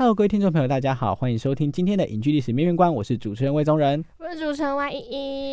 [0.00, 4.98] Hello，各位听众朋友，大家好，欢迎收听今天的影剧历史面面观，我是主持人魏宗仁，我是主持人 Y 依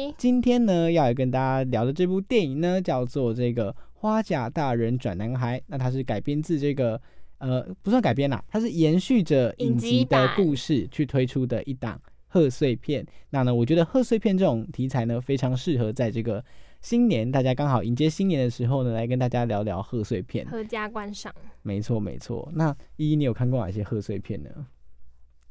[0.08, 0.16] 依。
[0.18, 6.98] 今天呢，要来跟大家聊的这部电影呢，叫做这个《花甲大人转男孩》，那它是改编自这个
[7.40, 13.06] 呃，不算改编啦，它是延续着影集的故事去推出的一档贺岁片。
[13.32, 16.42] 那呢，我觉得贺岁片这种题材呢，非常适合在这个。
[16.88, 21.36] 新年，大家刚好迎接新年的时候呢，来跟大家聊聊贺岁片，合家观赏。
[21.62, 22.50] 没错，没错。
[22.54, 24.50] 那依依，你有看过哪些贺岁片呢？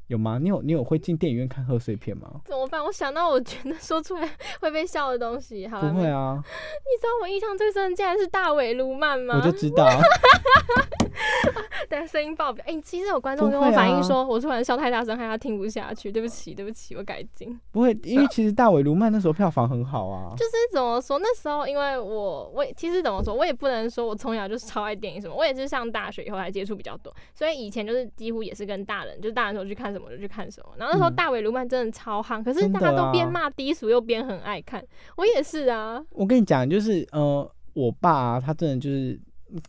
[0.07, 0.39] 有吗？
[0.41, 2.41] 你有你有会进电影院看贺岁片吗？
[2.43, 2.83] 怎么办？
[2.83, 4.27] 我想到我觉得说出来
[4.61, 6.41] 会被笑的东西，好不会啊。
[6.43, 9.35] 你知道我印象最深竟然是大尾卢曼吗？
[9.37, 9.87] 我就知道。
[11.97, 12.63] 但声音爆表。
[12.67, 16.11] 哎，其实有观众跟我反映说，我突然笑太大声，害他听不下去。
[16.11, 17.59] 对不起，对不起，我改进。
[17.71, 20.35] 不会，因为其实大伟卢曼那时候票房很好啊。
[20.37, 21.17] 就是怎么说？
[21.17, 23.33] 那时候因为我我其实怎么说？
[23.33, 25.35] 我也不能说我从小就是超爱电影什么。
[25.35, 30.73] 我也是上大学以后才接触比较多，所以以前就是几乎也是跟大人，就是大人时候去看什么就去看什么。
[30.77, 34.83] 然后那时候大伟卢曼真的超夯，可是大家都边骂低俗又边很爱看。
[35.15, 36.03] 我也是啊。
[36.11, 39.19] 我跟你讲，就是呃，我爸他真的就是。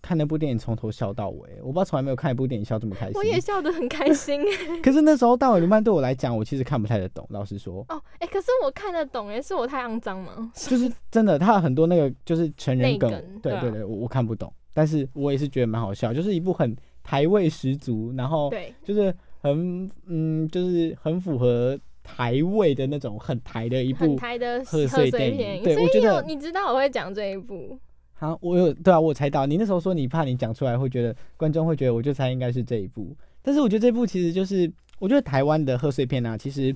[0.02, 3.14] 看那部电影从头笑到尾，我不知道从来没有看一部电影笑这么开心。
[3.16, 4.40] 我也笑得很开心。
[4.82, 7.84] 可是那时候大尾卢曼对我来讲，我其实看不太得懂，老实说。
[7.88, 10.50] 哦，哎，可是我看得懂，哎，是我太肮脏吗？
[10.54, 13.10] 就是真的，他有很多那个就是成人梗，
[13.42, 25.62] 对对对，我我看不懂，但是我也是觉得蛮好笑，就是一部很台味十足，然后对，就是很嗯，就是很符合台味的那种很台的一部台的贺岁电影。
[25.62, 27.78] 对，我觉得你知道我会讲这一部。
[28.18, 33.16] 好，我有对啊，我猜到你那时候说你怕你讲出来会觉得观众会觉得，我就猜应该是这一部。
[33.42, 36.74] 但是我觉得这部其实就是，我觉得台湾的贺岁片啊，其实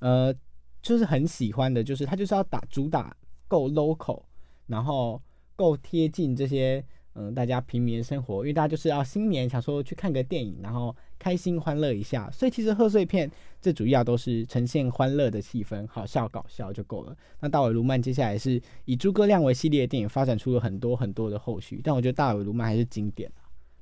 [0.00, 0.34] 呃
[0.82, 4.22] 就是很喜欢的，就是它就是要打主打够 local，
[4.66, 5.22] 然后
[5.56, 6.84] 够贴近这些。
[7.14, 17.16] 嗯，大家平民生活，因为大家就是要新年想说去看个电影，然后开心欢乐一下，所以其实贺岁片最主要都是呈现欢乐的气氛，好笑搞笑就够了。
[17.40, 23.30] 那大尾卢曼接下来是以诸葛亮为系列的电影，发展出了很多很多的后续，但我觉得大尾卢曼还是经典。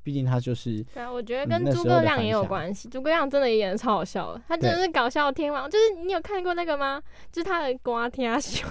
[0.08, 2.88] 毕竟他就是，对啊，我觉得跟诸葛亮也有关系。
[2.88, 5.69] 诸葛亮真的演的超好笑的，他真的是搞笑天王。
[5.69, 6.98] 就是你有看过那个吗？
[7.30, 8.66] 就是他的瓜天秀，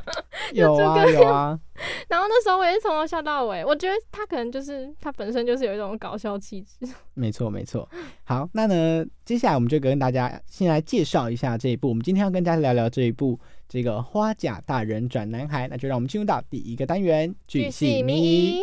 [0.54, 1.60] 有啊有啊。
[2.08, 6.90] 然后那时候我也是从头笑到尾，我觉得他可能就是他本身就是有一种搞笑气质。
[7.12, 7.86] 没错没错。
[8.24, 11.90] 好，那呢，接下来我们就跟大家先来介绍一下这一部。
[11.90, 13.38] 我们今天要跟大家聊聊这一部
[13.68, 15.68] 这个花甲大人转男孩。
[15.68, 18.62] 那就让我们进入到第一个单元——巨细迷。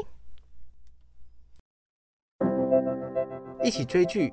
[3.66, 4.32] 一起追剧、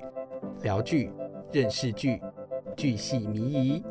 [0.61, 1.09] 聊剧、
[1.51, 2.21] 认识剧，
[2.77, 3.83] 剧系迷疑。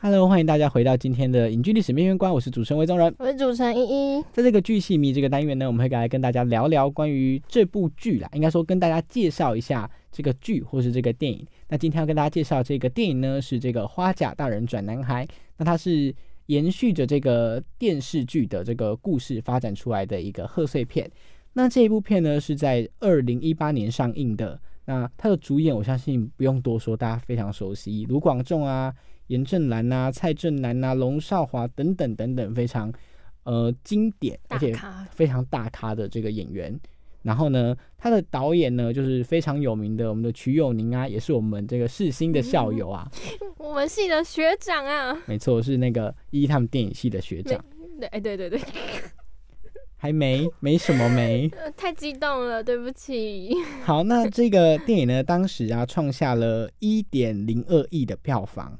[0.00, 3.84] Hello，欢迎大家回到今天的影剧历史面面观，我是主持人魏宗仁，我是主持人依
[4.18, 4.24] 依。
[4.32, 11.46] 在这个剧系迷这个单元呢，我们会来跟大家聊聊关于这部剧啦，应该说跟大家介绍一下这个剧或是这个电影。
[11.68, 15.24] 那今天要跟大家介绍这个电影呢，是这个《花甲大人转男孩》，
[15.58, 16.12] 那它是。
[16.48, 21.10] 延续着这个电视剧的这个故事发展出来的一个贺岁片，
[21.52, 24.60] 那这一部片呢是在二零一八年上映的。
[24.86, 28.94] 那它的主演我相信不用多说，大家非常熟悉，卢广仲啊、
[29.26, 32.90] 严正兰啊、蔡正南啊、龙少华等等等等，非常
[33.42, 34.74] 呃经典而且
[35.10, 36.80] 非常大咖的这个演员。
[37.22, 43.10] 然后呢，他的导演呢就是非常有名的，我们的瞿友宁啊，也是我们这个世新的校友啊，
[43.58, 47.62] 我们系的学长啊，没错，是那个一他们电影系的学长。
[47.98, 48.60] 对，哎，对对对，
[49.96, 53.50] 还没没什么没， 太激动了，对不起。
[53.84, 58.78] 好，那这个电影呢，当时啊创下了一点零二亿的票房，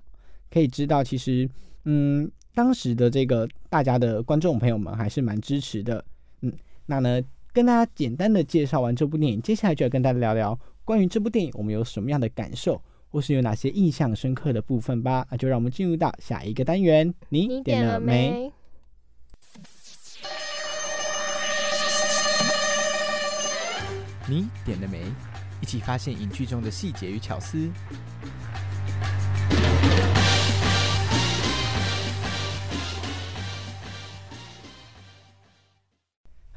[0.48, 1.50] 可以知道其实，
[1.84, 6.04] 嗯，当时的这个大家的观众朋友们还是蛮支持的，
[6.42, 6.52] 嗯。
[6.90, 7.20] 那呢，
[7.58, 15.26] 跟大家简单的介绍完这部电影，接下来就要跟大家聊聊关于这部电影我们有什么样的感受，或是有哪些印象深刻的部分吧。
[15.28, 17.98] 那就让我们进入到下一个单元，你你点了？
[17.98, 18.52] 没？
[24.28, 25.02] 你点了没？
[25.60, 27.68] 一起发现影剧中的细节与巧思。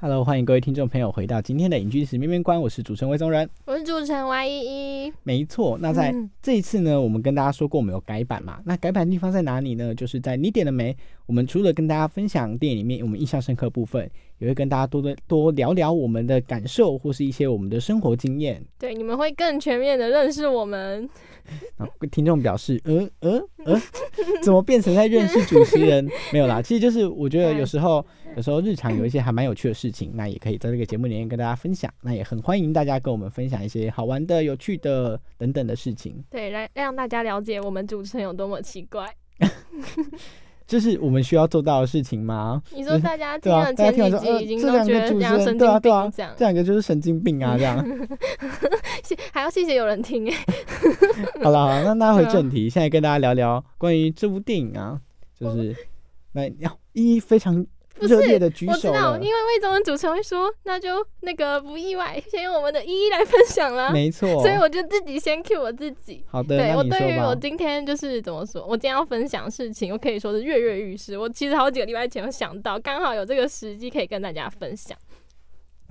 [0.04, 3.48] Hello，欢迎各位听众朋友回到今天的影剧史面面观，我是主持人魏宗仁。
[3.66, 9.94] 我是主持人 Y 依依，没错，那在嗯这一次呢，我们跟大家说过我们有改版嘛，那改版的地方在哪里呢？
[9.94, 10.98] 就是在你点了没？
[11.32, 18.62] 我们除了跟大家分享电影里面我们印象深刻的部分，也会跟大家多多多聊聊我们的感受或是一些我们的生活经验。
[18.78, 21.10] 对，你们会更全面的认识我们。
[21.78, 23.82] 啊，听众表示，呃呃呃，
[24.44, 26.06] 怎么变成在认识主持人？
[26.34, 28.06] 没有啦， 其实就是我觉得有时候，
[28.36, 31.90] 有时候日常有一些还蛮有趣的事情，那也可以在这个节目里面跟大家分享。
[32.02, 36.22] 那也很欢迎大家跟我们分享一些好玩的、有趣的等等的事情。
[36.30, 39.08] 对，来让大家了解我们主持人有多么奇怪。
[40.72, 42.64] 这是我们需要做到的事情吗？
[42.74, 47.86] 你说大家听了前几集呃，已经都这两个主持觉得这样神人，对啊，经对啊病，这样，这两个就是神经病啊，这样。
[49.04, 50.38] 谢还要谢谢有人听 哎。
[51.44, 54.98] 好了，好了，那拉回正题，现在跟大家聊聊关于这部电影啊，
[55.38, 55.76] 就是
[56.32, 57.66] 那要一一非常
[58.00, 59.24] 热烈的举手我知道，因。
[59.24, 63.92] 为魏总的主持人会说，那就那个不意外，先用我们的依依来分享啦。
[63.92, 66.26] 没错，所以我就自己先 cue 我自己。
[66.30, 67.36] 好的，我对于我。
[67.36, 71.18] 今天就是怎么说，我今天要分享的事情，我可以说是跃跃欲试。
[71.18, 74.98] 我其实好几个礼拜前有想到，刚好有这个时机可以跟大家分享。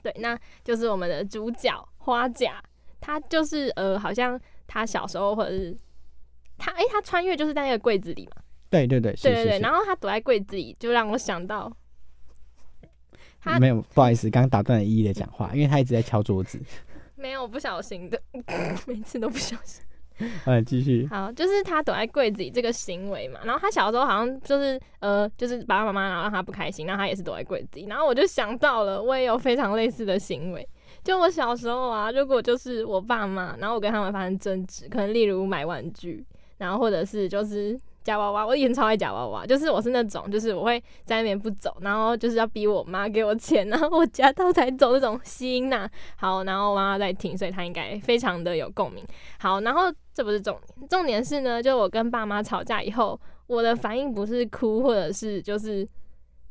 [0.03, 2.63] 对，那就是我们的主角花甲，
[3.01, 5.77] 他就是呃，好像他小时候或者是
[6.57, 11.71] 他哎、他穿越就是在那个柜子里嘛，对对对，是对对对，然后他躲在柜子里，就让我想到
[13.41, 16.61] 他没有，不好意思，刚刚打断了依依的讲话，因为他一直在敲桌子。
[17.17, 18.21] 没有不小心的，
[18.87, 19.83] 每次都不小心。
[20.45, 21.07] 嗯，继续。
[21.11, 30.67] 好，就是他躲在柜子里这个行为嘛，然后他小时候好像就是呃，就是爸爸妈妈然后让他不开心，然后他也是躲在柜子里，然后我就想到了，我也有非常类似的行为。
[31.03, 36.23] 就我小时候啊，如果就是我爸妈，然后我跟他们发生争执，可能例如买玩具，
[36.59, 45.89] 然后或者是就是夹娃娃，我以前超爱夹娃娃，就是我是那种，就是我会在那边不走，然后就是要逼我妈给我钱，然后我夹到才走那种吸音呐。
[46.17, 49.05] 好，然后我妈妈在听，所以她应该非常的有共鸣。
[49.39, 55.87] 好，然后这不是重点，重点是呢，就我跟爸妈吵架以后，我的反应不是哭，或者是就是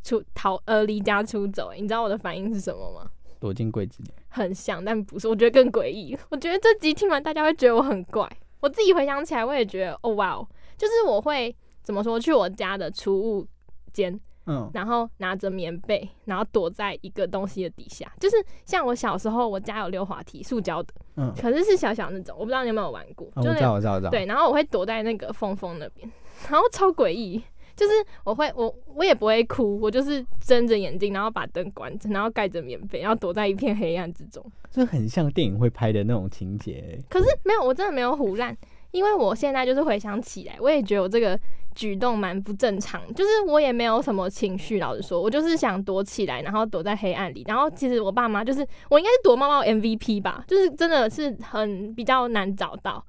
[0.03, 3.09] 出逃呃离家出走、欸你知道我的反应是什么吗？
[3.39, 4.11] 躲进柜子里。
[4.27, 6.15] 很像，但不是，我觉得更诡异。
[6.29, 8.29] 我觉得这集听完，大家会觉得我很怪。
[8.59, 10.47] 我自己回想起来，我也觉得，哦哇哦，
[10.79, 13.45] 就是我会怎么说，去我家的储物
[13.93, 24.09] 间，嗯，然后拿着棉被，然后躲在一个东西的底下，就是像我小时候，我家有溜滑梯，塑胶的，嗯可是是小小那种，我不知道你有没有玩过，哦，就那我知道，我知道，我知道。
[24.09, 26.09] 对，然后我会躲在那个缝缝那边，
[26.49, 27.43] 然后超诡异，
[27.75, 27.93] 就是
[28.23, 34.43] 我会我我也不会哭，我就是睁着眼睛，然后把灯关着，然后盖着棉被，然后躲在一片黑暗之中。
[34.71, 36.99] 就很像电影会拍的那种情节欸。
[37.09, 38.55] 可是没有，我真的没有胡乱，
[38.91, 41.39] 因为我现在就是回想起来，我也觉得我这个
[41.75, 53.03] 举动蛮不正常，就是我也没有什么情绪，老实说，我就是想躲起来，然后躲在黑暗里，然后其实我爸妈就是我应该是躲猫猫 MVP 吧，就是真的是很比较难找到。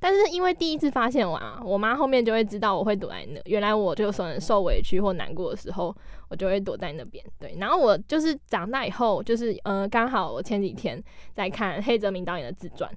[0.00, 3.40] 但是因为第一次发现我啊，我妈后面就会知道我会躲在那。
[3.46, 5.96] 原来我就可能受委屈或难过的时候，
[6.28, 7.24] 我就会躲在那边。
[7.38, 12.90] 对，然后我就是长大以后，就是呃，刚好我前几天在看黑泽明导演的自传，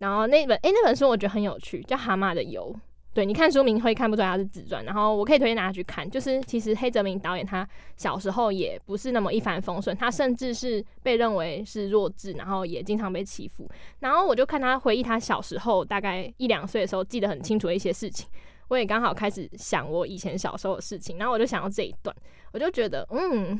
[0.00, 2.74] 然后那本诶、那本书我觉得很有趣，叫《蛤蟆的油》。
[3.12, 6.08] 对，你看书名会看不出来它是自传，然后我可以推荐大家去看。
[6.08, 13.68] 就是其实黑泽明导演他小时候也不是那么一帆风顺，他甚至是被认为是弱智，然后也经常被欺负。
[13.98, 18.28] 然后我就看他回忆他小时候大概一两岁的时候记得很清楚的一些事情，
[18.68, 22.14] 我也刚好开始想我以前小时候的事情，然后我就想到这一段，
[22.52, 23.58] 我就觉得嗯，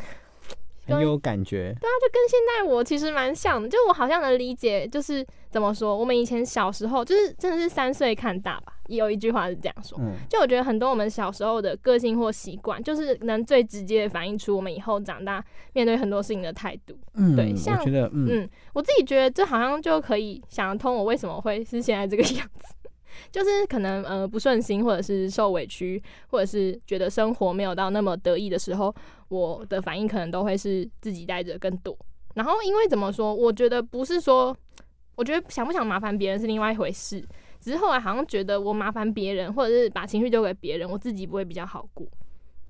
[0.97, 1.75] 很有感觉。
[1.81, 9.99] 对啊，就跟现在我其实蛮像的，就我好像能理解，就是怎么说，我们以前小时候就是真的是三岁看大吧，也有一句话是这样说。
[10.01, 16.97] 嗯，就我觉得很多我们小时候的个性或习惯，就是能最直接的反映出我们以后长大面对很多事情的态度。
[17.15, 22.75] 嗯，对像觉得，嗯，嗯，我自己觉得这好像就可以想得通，我为什么会是现在这个 样子。
[23.31, 28.95] 就是可能呃不顺心，或者是受委屈，或者是觉得生活没有到那么得意的时候，
[29.29, 31.97] 我的反应可能都会是自己待着更多。
[32.35, 34.57] 然后因为怎么说，我觉得不是说，
[35.17, 37.21] 我觉得想不想麻烦别人是另外一回事，
[37.61, 42.07] 只是后来好像觉得我麻烦别人，或者是把情绪丢给别人，我自己不会比较好过。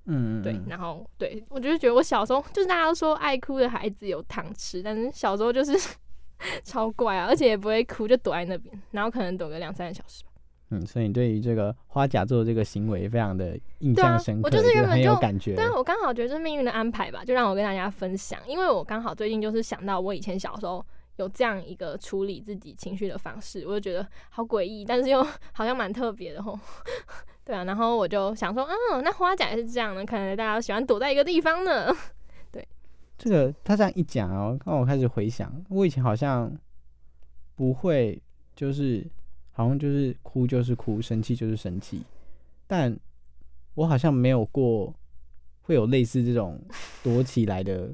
[0.06, 5.78] 嗯，对嗯，然后对我就是觉得我小时候就是大家都说爱哭的孩子有糖吃，但是小时候就是
[6.64, 10.29] 超怪啊，而且也不会哭，就躲在那边，然后可能躲个两三个小时吧。
[10.70, 15.54] 嗯，所以你对于这个花甲座这个行为非常的印象深刻，我就是原本很有就感觉。
[15.54, 18.40] 对啊，我刚好觉得这是命运的安排吧，就让我跟大家分享。
[18.46, 20.84] 因为我刚好最近就是想到我以前小时候
[21.16, 25.22] 有这样一个处理自己情绪的方式，我就觉得好诡异，但是又
[25.52, 26.58] 好像蛮特别的吼。
[27.44, 31.92] 对啊，然后我就想说，嗯，那花甲也是这样的，可能大家都喜欢躲在一个地方呢。
[32.52, 32.66] 对
[33.18, 36.52] 这个他这样一讲哦，让我开始回想，我以前好像
[37.56, 38.22] 不会，
[38.54, 39.04] 就是
[39.52, 42.02] 好像就是哭就是哭，生气就是生气，
[42.66, 42.96] 但
[43.74, 44.92] 我好像没有过
[45.62, 46.60] 会有类似这种
[47.02, 47.92] 躲起来的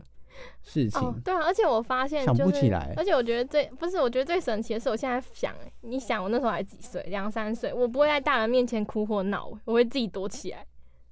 [0.63, 1.01] 事情。
[1.01, 10.67] 哦，对啊，而且我发现想就是，不起来而且我觉得最不是，我觉得最神奇的是，我现在想，欸你想我那时候还几岁，两三岁，我不会在大人面前哭或闹，我会自己躲起来。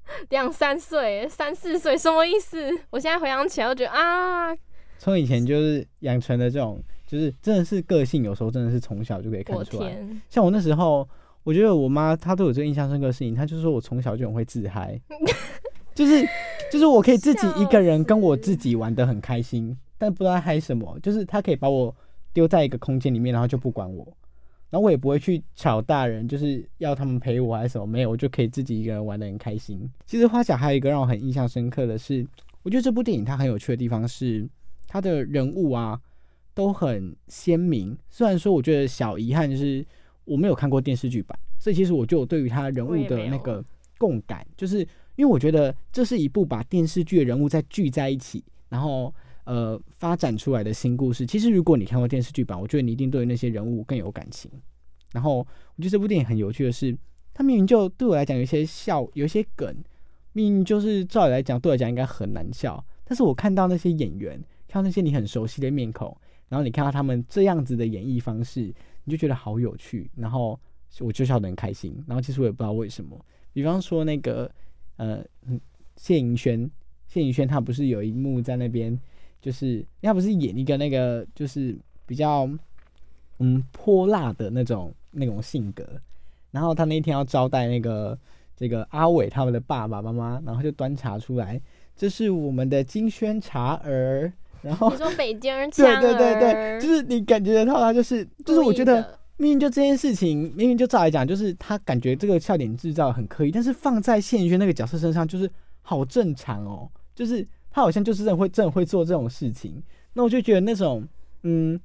[0.29, 2.71] 两三岁、三四岁，什么意思？
[2.91, 4.55] 我现在回想起来，我觉得啊，
[4.99, 6.79] 从以前就是养成了这种，
[7.15, 9.97] 就是真的是个性，有时候真的是从小就可以看出来。
[10.29, 11.09] 像我那时候，
[11.45, 15.01] 我觉得我妈她对我最印象深刻的事情，她就说我从小就很会自嗨，
[15.95, 16.27] 就是
[16.73, 21.95] 就是我可以自己一个人跟我自己玩的很开心，但不知道嗨什么，就是她可以把我
[22.33, 24.05] 丢在一个空间里面，然后就不管我，
[24.71, 29.89] 然后我也不会去吵大人，就是要他们陪我还是什么，没有，我就可以自己一个人玩的很开心。
[30.05, 32.27] 其实花甲还有一个让我很印象深刻的是，
[32.65, 34.45] 我觉得这部电影它很有趣的地方是
[34.89, 36.01] 它的人物啊
[36.55, 37.97] 都很鲜明。
[38.09, 39.85] 虽然说我觉得小遗憾就是
[40.25, 43.63] 我没有看过电视剧版，所以其实我就对于他人物的那个
[43.99, 44.79] 共感，就是
[45.17, 49.13] 因为我觉得这是一部把电视剧的人物再聚在一起，然后
[49.45, 51.27] 呃发展出来的新故事。
[51.27, 54.51] 其实如果你看过电视剧版，我觉得你一定对那些人物更有感情。
[55.13, 55.47] 然后我
[55.79, 56.97] 觉得这部电影很有趣的是，
[57.33, 59.73] 它明明就对我来讲有一些笑，有一些梗，
[60.33, 66.17] 明明就是照理来讲对我来讲应该很难笑，但是我看到那些演员，看到那些你很熟悉的面孔，
[66.55, 70.57] 然后你看到他们这样子的演绎方式，你就觉得好有趣，然后
[71.01, 71.93] 我就笑得很开心。
[72.07, 73.21] 然后其实我也不知道为什么，
[73.53, 74.49] 比方说那个
[74.95, 75.25] 呃
[75.97, 76.71] 谢盈萱，
[77.09, 78.97] 谢盈萱她不是有一幕在那边，
[79.41, 82.49] 就是她不是演一个那个就是比较
[83.41, 85.85] 嗯泼辣的那种那种性格，
[86.53, 88.17] 然后她那天要招待那个
[88.57, 91.61] 这个阿伟他们的爸爸妈妈，然后就端茶出来，
[91.97, 94.33] 这是我们的金萱茶儿，
[94.65, 99.19] 然后你说北京人对对对对，就是你感觉得到他就是就是我觉得故意的。
[99.37, 105.51] 明明就这件事情，明明就照来讲，就是他感觉这个笑点制造很刻意，但是放在谢宇轩那个角色身上，就是
[105.83, 111.05] 好正常哦，就是他好像就是真的会真的会做这种事情，那我就觉得那种
[111.43, 111.79] 嗯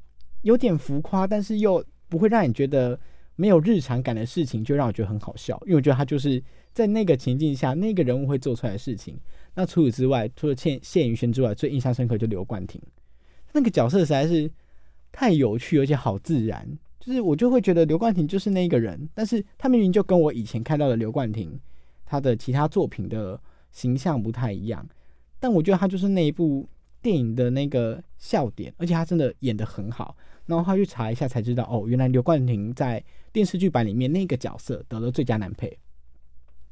[0.43, 2.97] 有点浮夸，但是又不会让你觉得
[3.39, 6.43] 没有日常感的事情，就让我觉得很好笑，因为我觉得他就是
[6.73, 9.17] 在那个情境下，那个人物会做出来的事情。
[9.55, 12.81] 那除此之外，除了谢谢宇轩之外，最印象深刻就刘冠廷，
[13.53, 14.51] 那个角色实在是
[15.09, 16.67] 太有趣，而且好自然。
[16.99, 21.57] 就是我就会觉得刘冠廷就是那个人，但是他明明就跟我以前看到的刘冠廷，
[22.05, 23.39] 他的其他作品的
[23.71, 24.85] 形象不太一样，
[25.39, 26.67] 但我觉得他就是那一部
[27.01, 30.17] 电影的那个笑点，而且他真的演得很好。
[30.49, 33.01] 然后他去查一下才知道，哦，原来刘冠廷在
[33.31, 35.77] 电视剧版里面那个角色得了最佳男配。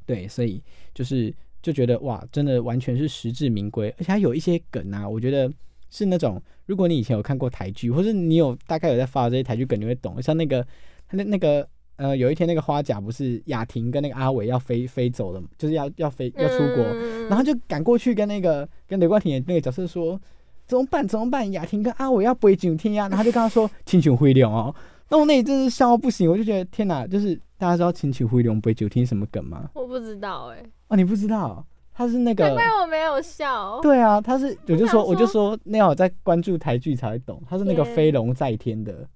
[0.04, 0.60] 对，所以
[0.92, 1.32] 就是
[1.62, 5.48] 就觉得哇，真的完全是实至名归，而且还有一些梗啊，我觉得
[5.90, 10.20] 是那种，如果你以前有看过台剧，或是你有大概有在发这些台剧梗，你会懂。
[10.20, 10.60] 像那个
[11.06, 11.64] 他那那个
[11.96, 20.20] 呃，有一天那个花甲不是雅婷跟那个阿伟要飞飞走了，就是要要飞要出国，嗯然后就赶过去跟那个跟刘冠廷那个角色说
[20.68, 21.50] 怎么办怎么办？
[21.50, 24.72] 雅婷跟阿伟要背景天呀，然后他就跟他说 亲像灰龙哦，
[25.08, 29.70] 那我那里真是笑到不行，我就觉得天哪，就是大家知道亲像灰龙背九天什么梗吗？
[29.74, 33.80] 我不知道哎、哦，你不知道，他是那个难怪我没有笑。
[33.80, 39.08] 对啊，他是我就说我就说说那要有在关注台剧才会懂，他是那个飞龙在天的。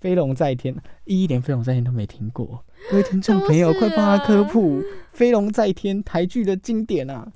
[0.00, 4.82] 飞龙在天，一连飞龙在天都没听过，各位听众朋友，快帮他科啊普
[5.12, 7.30] 飞龙在天台剧的经典啊！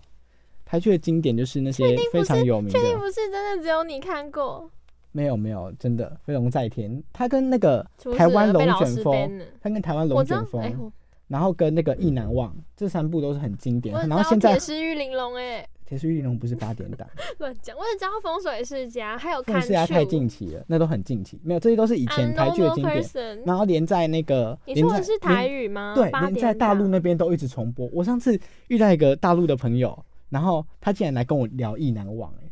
[0.66, 2.78] 台剧的经典就是那些非常有名的。
[2.78, 4.70] 确，定不是真的只有你看过？
[5.12, 7.82] 没有没有，真的飞龙在天，他跟那个
[8.14, 10.92] 台湾龙卷风他跟台湾龙卷，哎、风，我
[11.28, 17.08] 然后跟那个意难忘这三部都是很经典然后现在铁狮玉玲珑哎，铁狮玉玲珑不是八点档。
[17.38, 25.94] 乱讲，我只知道风水世家，还有但看是它太近期了，那都很近期，没有这些都是以前台剧的经典，然后连在那个你说的是台连语吗？
[25.94, 27.88] 对，连在大陆那边都一直重播。
[27.92, 32.50] 我上次遇到一个大陆的朋友，然后他竟然来跟我聊《意难忘》哎，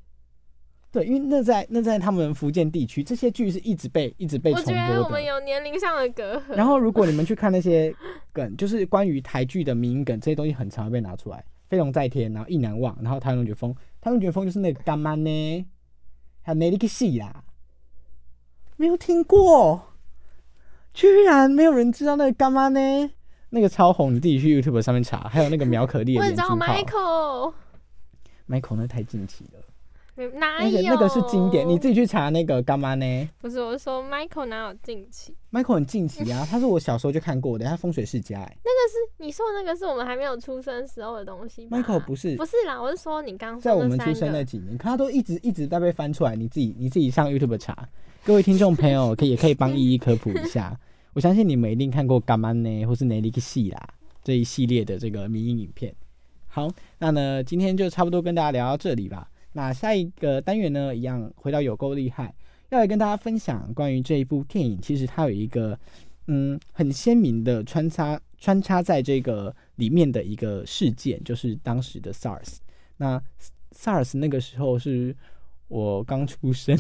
[0.93, 4.79] 对，因为那在那在他们福建地区，这些剧是一直被一直被重播的。
[4.79, 6.55] 觉得我们有年龄上的隔阂。
[6.55, 7.93] 然后如果你们去看那些
[8.33, 15.67] 梗， 就是关于台剧的名梗，这些东西很常被拿出来，飞龙在天，然后意难忘，然后台湾龙卷风，台湾龙卷风就是那个干妈呢，
[16.43, 17.43] 还有 n e l 戏啦，
[18.77, 19.83] 没有听过，
[20.93, 23.11] 居然没有人知道那个干妈呢？
[23.51, 27.55] 那个超红，你自己去 YouTube 上面查，还有那个苗可丽的我知道脸珠炮 Michael，
[28.49, 30.71] ，Michael 那太近期了，哪有？
[30.71, 38.57] 那个那个是经典，你自己去查那个干嘛呢不是我是说 Michael 哪有近期？？Michael 很近期啊， 他是我小时候就看过的，他风水世家哎、
[39.19, 46.37] 你说的那个是我们还没有出生时候的东西吗 Michael 不是不是啦，我是说你刚在我们出生那几年，可他都一直一直在被翻出来。
[46.37, 47.89] 你自己你自己上 YouTube 查，
[48.25, 50.79] 各位听众朋友可以也可以帮一一科普一下。
[51.15, 53.89] 我相信你们一定看过《干嘛呢》或是《哪里个戏》啦
[54.23, 55.95] 这一系列的这个迷影影片。
[56.55, 59.29] 好，那呢今天就差不多跟大家聊到这里吧。
[59.55, 62.33] 那下一个单元呢，一样回到有够厉害，
[62.69, 65.77] 要来跟大家分享关于这一部电影，其实它有一个
[66.29, 72.59] 嗯很鲜明的穿插穿插在这个里面的一个事件，就是当时的 SARS。
[72.99, 73.21] 那
[73.77, 75.13] SARS 那个时候是
[75.67, 76.79] 我刚出生，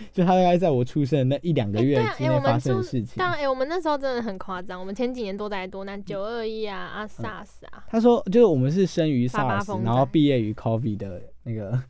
[0.12, 3.14] 就他大概在我出生的那一两个月之内发生的事情。
[3.16, 4.78] 当然，哎、我们那时候真的很夸张。
[4.80, 11.80] 我们前几年多灾多难，九二一啊啊 SARS 啊，他说，就是我们是生于 SARS，然后毕业于 COVID 的那个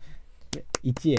[0.83, 1.17] 一届，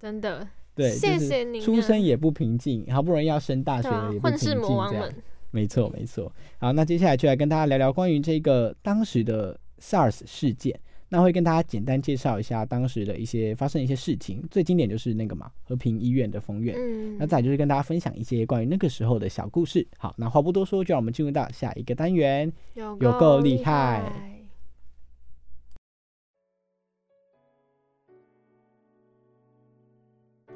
[0.00, 5.14] 真的，对，谢谢您啊出生也不平静，好不容易要升大学了，也，不混平静世魔王这样们。
[5.50, 6.32] 没错，没错。
[6.58, 10.78] 好，那接下来就来跟大家聊聊关于这个当时的 SARS 事件。
[11.14, 16.74] 那会跟大家简单介绍一下当时的一些发生一些事情，最经典就是那个嘛，和平医院的封院。
[16.76, 19.86] 嗯，那再就是跟大家分享一些关于那个时候的小故事。
[19.96, 22.52] 好，那话不多说，就让我们进入到下一个单元。
[22.72, 24.02] 有有够厉厉害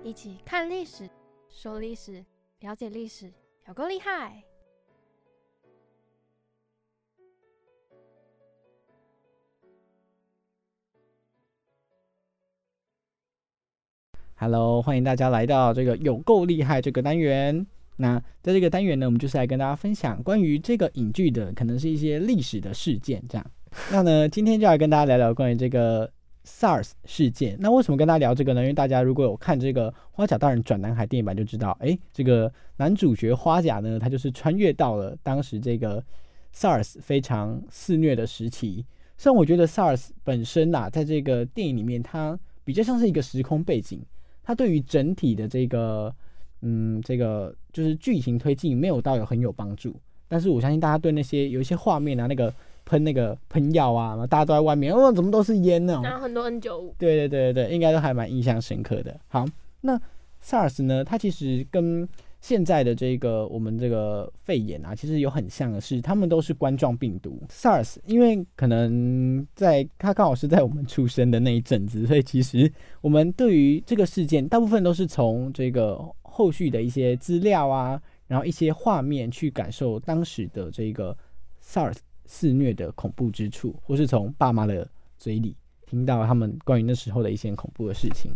[0.02, 1.08] 一起看历史，
[1.48, 2.24] 说历史，
[2.58, 3.32] 了解历史，
[3.68, 4.42] 有够厉害！
[14.40, 17.66] Hello，欢迎大家来到这个有够厉害这个单元。
[17.96, 23.44] 那在这个单元呢，我们就是来跟大家分享关于这个影剧的，可能是一些历史的事件这样。
[23.90, 26.08] 那呢，今天就来跟大家聊聊关于这个
[26.46, 27.56] SARS 事件。
[27.58, 28.60] 那为什么跟大家聊这个呢？
[28.60, 36.00] 因为大家如果有看这个《花甲大人转男孩》电影版，就知道，哎，这个男主角花甲呢，他就是穿越到了当时这个
[36.54, 38.86] SARS 非常肆虐的时期。
[39.16, 44.00] 虽然我觉得 SARS 本身呐、在这个电影里面，它比较像是一个时空背景，
[44.48, 46.10] 它对于整体的这个，
[46.62, 49.94] 嗯，这个就是剧情推进没有到有很有帮助。
[50.26, 52.50] 但是我相信大家对那些有一些画面啊，那个
[52.86, 56.00] 喷那个喷药啊，大家都在外面，哦，怎么都是烟呢？
[56.02, 59.20] 然后很多 N 九五，对对对对对，应该都还蛮印象深刻的。
[59.28, 59.44] 好，
[59.82, 60.00] 那
[60.42, 62.08] SARS 呢，它其实跟
[62.40, 67.42] 现在的这个我们这个肺炎啊，其实有很像的是，它们都是冠状病毒。
[67.50, 81.16] SARS 因为可能在它刚好是在我们出生的那一阵子，所以其实我们对于这个事件，大部分都是从这个后续的一些资料啊，然后一些画面去感受当时的这个
[81.62, 88.30] SARS 肆虐的恐怖之处，或是从爸妈的嘴里听到他们关于那时候的一些恐怖的事情。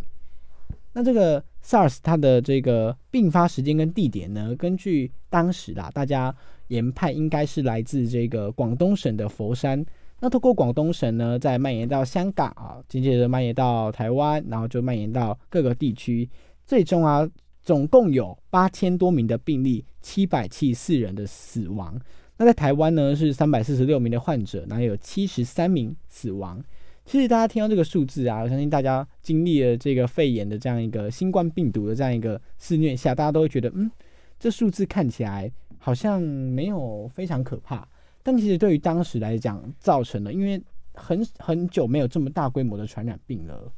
[0.93, 6.35] 那这个 SARS 它的这个并发时间跟地点呢，根据当时啦，大家
[6.69, 9.85] 研判应该是来自这个广东省的佛山。
[10.21, 16.29] 那透过广东省呢，再蔓延到香港啊，紧接着蔓延到台湾，然后就蔓延到各个地区，
[16.65, 17.29] 最终啊，
[17.63, 21.99] 总共有八千多名的病例，七百七十四人的死亡。
[22.37, 26.63] 那在台湾呢，是三百四十六名的患者，然后有七十三名死亡。
[27.05, 33.91] 其实大家听到这个数字啊，我相信大家经历了这个肺炎的这样一个新冠病毒的这样一个肆虐下，大家都会觉得，嗯，
[34.39, 37.87] 这数字看起来好像没有非常可怕。
[38.23, 40.63] 但其实对于当时来讲，造成了因为
[40.95, 43.73] 很很久没有这么大规模的传染病了。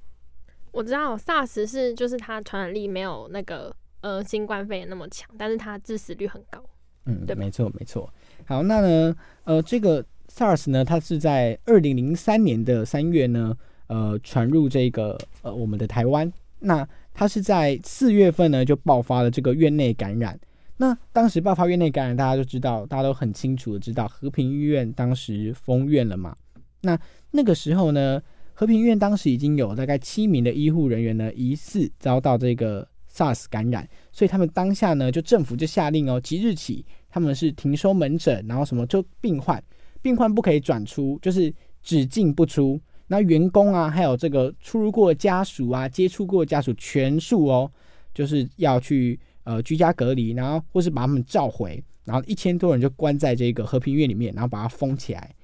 [0.70, 6.62] 我知道 SARS 是就是它传染力没有那个呃新冠肺炎那么强，但是它致死率很高。
[7.06, 8.12] 嗯，对没错没错。
[8.44, 16.32] 好，那呢，呃，这个 SARS 呢，它是在二零零三年的三月呢，呃，传入这个呃我们的台湾。
[16.58, 20.38] 那它是在四月份呢就爆发了这个院内感染。
[20.78, 26.36] 那当时爆发院内感染，大家都知道，大家都很清楚的知道，和平医院当时封院了嘛。
[26.80, 26.98] 那
[27.30, 28.20] 那个时候呢，
[28.54, 39.62] 和平医院当时已经有大概七名的医护人员呢疑似遭到这个 SARS 感染，所以他们当下呢就政府就下令哦，即日起他们是停收门诊，然后什么就病患，
[40.04, 41.50] 病患不可以转出，就是
[41.82, 42.78] 只进不出。
[43.06, 47.72] 那员工啊，还有这个出入过的家属啊，接触过的家属全数哦，
[48.12, 55.34] 就是要去呃居家隔离，然后或是把他们召回，然后一千多人就关在这个和平院里面，然后把它封起来。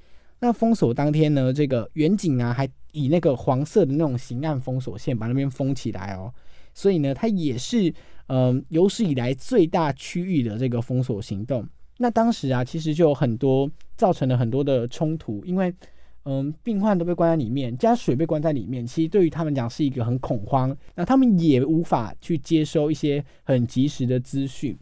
[0.40, 6.30] 那封锁当天呢，这个远景啊，还以那个黄色的那种刑案封锁线把那边封起来哦。
[6.74, 7.92] 所以呢，它也是
[8.28, 11.66] 嗯有史以来最大区域的这个封锁行动。
[12.02, 15.70] 那当时啊，其实就有很多造成了很多的冲突，因为
[16.24, 20.74] 嗯病患都被关在里面，加水被关在里面，其实对于他们讲是一个很恐慌。
[20.94, 24.74] 那他们也无法去接收一些很及时的资讯。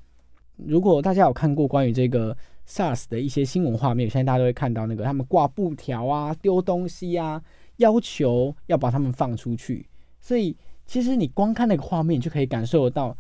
[0.55, 2.37] 如果大家有看过关于这个
[2.69, 7.43] SARS 的一些新闻画面，现在大家都会看到那个他们挂布条啊、丢东西啊，
[7.79, 9.85] 要求要把他们放出去。
[10.21, 13.17] 所以其实你光看那个画面，就可以感受得到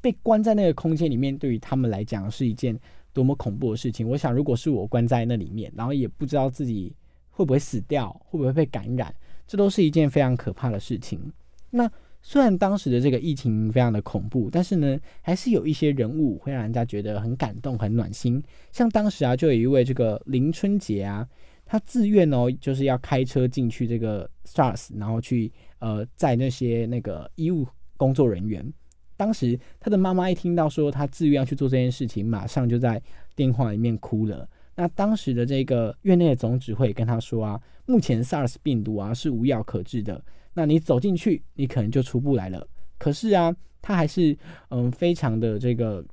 [0.00, 2.78] 被关在那个空间里面，对于他们来讲是一件
[3.12, 4.08] 多么恐怖的事情。
[4.08, 6.94] 我想，如果是我关在那里面，然后也不知道自己
[7.30, 9.14] 会不会死掉，会不会被感染，
[9.46, 11.20] 这都是一件非常可怕的事情。
[11.70, 18.42] 那虽然当时的这个疫情非常的恐怖，但是呢，还是有一些人物会让人家觉得很感动、很暖心。
[18.70, 21.26] 像当时啊，就有一位这个林春杰啊，
[21.66, 28.72] 他自愿哦，就是要开车进去这个 SARS，然后去呃载那些那个医务工作人员。
[29.16, 33.00] 当时他的妈妈一听到说他自愿要去做这件事情，马上就在
[33.34, 34.48] 电话里面哭了。
[34.74, 40.22] 那当时的这个院内的总指挥跟他说啊，目前 SARS 病毒啊是无药可治的。
[40.54, 42.66] 那你走进去，你可能就出不来了。
[42.98, 44.36] 可是啊，他还是
[44.70, 46.04] 嗯非常的这个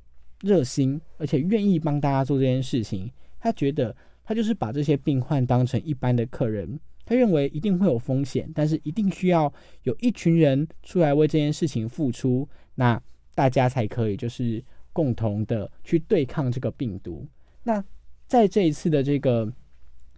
[0.41, 3.09] 热心，而且愿意帮大家做这件事情。
[3.39, 9.51] 他觉得他就是把这些病患当成一般的客人，他认为一定会有风险，但是一定需要
[9.83, 12.47] 有一群人出来为这件事情付出，
[12.79, 13.01] 那
[13.35, 14.63] 大家才可以就是
[14.93, 17.27] 共同的去对抗这个病毒。
[17.63, 17.83] 那
[18.25, 19.51] 在这一次的这个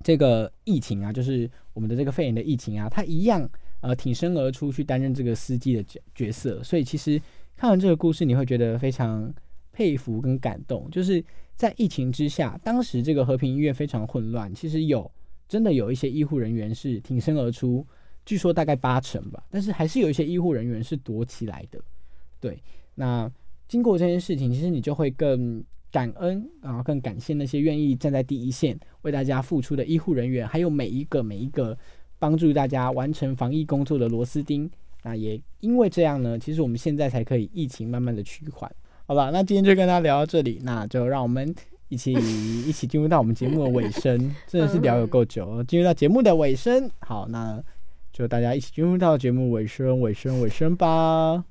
[0.03, 3.49] 这个疫情啊，就是我们的这个肺炎的疫情啊，他一样。
[3.83, 7.19] 呃，挺身而出去担任这个司机的角角色，所以其实
[7.57, 9.33] 看完这个故事，你会觉得非常
[9.71, 10.87] 佩服跟感动。
[10.91, 15.11] 就是在疫情之下，当时这个和平医院非常混乱，其实有
[15.47, 17.83] 真的有一些医护人员是挺身而出，
[18.23, 21.81] 据说大概八成吧，但是还是有一些医护人员是躲起来的。
[22.41, 22.61] 对，
[22.95, 23.31] 那
[23.69, 31.77] 经过这件事情，其实你就会更感恩，然后更感谢那些愿意站在第一线为大家付出的医护人员，还有每一个每一个。
[32.21, 34.69] 帮助大家完成防疫工作的螺丝钉，
[35.01, 38.71] 那也因为这样呢，其实我们现在才可以疫情慢慢的趋缓，
[39.07, 39.31] 好吧？
[39.33, 41.51] 那今天就跟大家聊到这里，那就让我们
[41.89, 47.59] 一起一起进入到我们节目的尾声，真的是聊有够久，进入到节目的尾声，好，那
[48.13, 51.50] 就大家一起进入到节目尾声，尾声，尾声吧。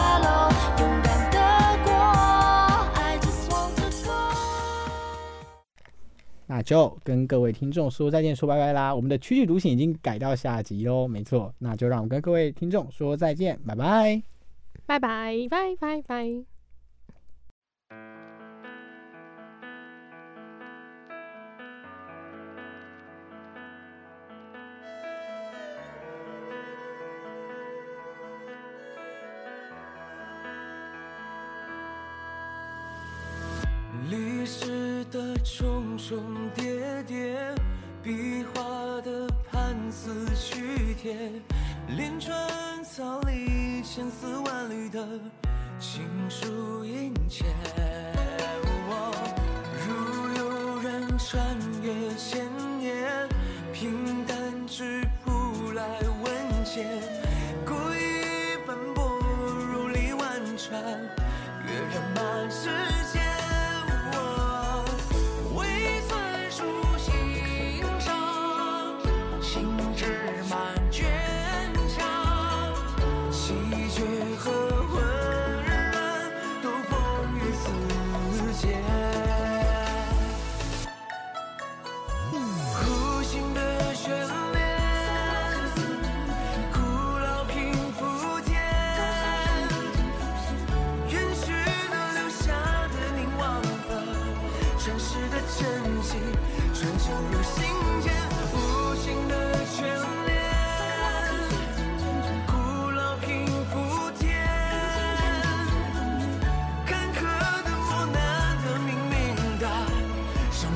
[6.51, 8.93] 那就跟各位听众说再见，说拜拜啦！
[8.93, 14.21] 我们的曲曲独行已经改到下集喽，没错，那就让我们跟各位听众说再见，拜拜，
[14.85, 16.50] 拜拜，拜拜拜。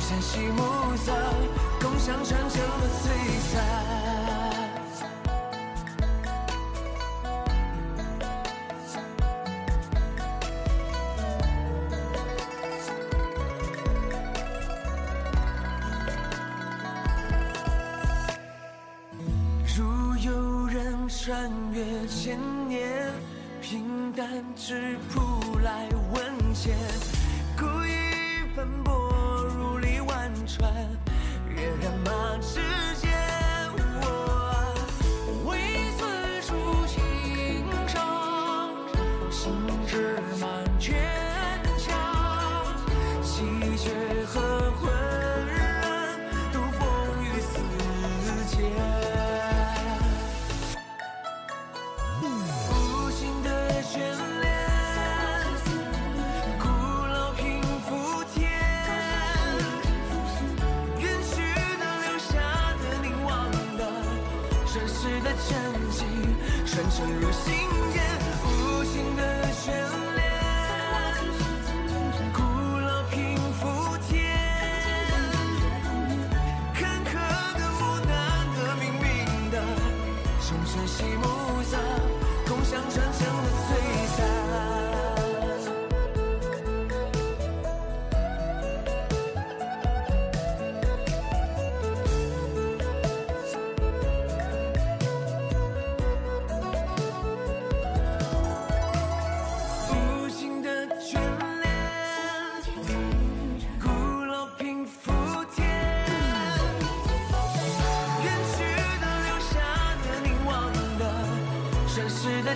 [0.07, 1.11] 晨曦暮色，
[1.81, 3.05] 共享传承的璀
[3.51, 4.24] 璨。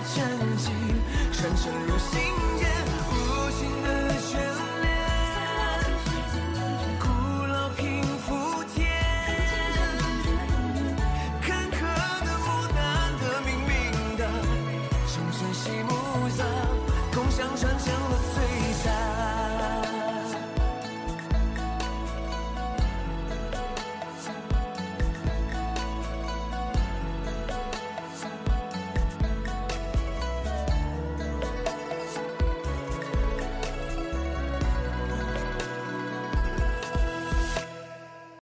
[0.02, 0.72] 真情
[1.32, 2.29] 传承如新